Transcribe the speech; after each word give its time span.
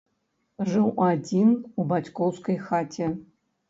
Жыў 0.69 0.87
адзін 1.09 1.53
у 1.79 1.89
бацькоўскай 1.95 2.63
хаце. 2.69 3.17